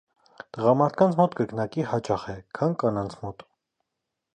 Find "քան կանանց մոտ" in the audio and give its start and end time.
2.61-3.51